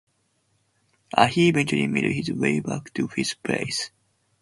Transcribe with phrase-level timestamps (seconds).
[1.29, 3.91] He eventually made his way back to fifth place.